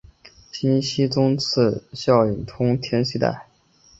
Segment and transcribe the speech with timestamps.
[0.51, 3.45] 金熙宗赐萧肄通天犀带。